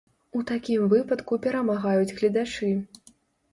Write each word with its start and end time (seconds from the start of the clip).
У 0.37 0.39
такім 0.51 0.87
выпадку 0.93 1.37
перамагаюць 1.45 2.15
гледачы. 2.17 2.73